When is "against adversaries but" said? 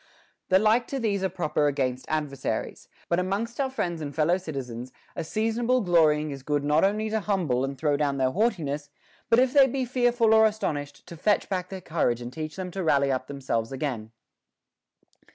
1.67-3.19